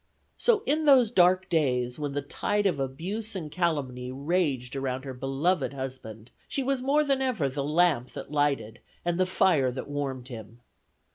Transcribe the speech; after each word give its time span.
So 0.35 0.63
in 0.65 0.85
those 0.85 1.11
dark 1.11 1.47
days, 1.47 1.99
when 1.99 2.13
the 2.13 2.23
tide 2.23 2.65
of 2.65 2.79
abuse 2.79 3.35
and 3.35 3.51
calumny 3.51 4.11
raged 4.11 4.75
around 4.75 5.05
her 5.05 5.13
beloved 5.13 5.73
husband, 5.73 6.31
she 6.47 6.63
was 6.63 6.81
more 6.81 7.03
than 7.03 7.21
ever 7.21 7.47
the 7.47 7.63
lamp 7.63 8.09
that 8.13 8.31
lighted 8.31 8.79
and 9.05 9.19
the 9.19 9.27
fire 9.27 9.69
that 9.69 9.87
warmed 9.87 10.29
him. 10.29 10.61